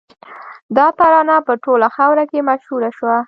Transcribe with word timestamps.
دا 0.77 0.87
ترانه 0.99 1.35
په 1.47 1.53
ټوله 1.63 1.87
خاوره 1.95 2.23
کې 2.31 2.47
مشهوره 2.49 2.89
شوه 2.97 3.17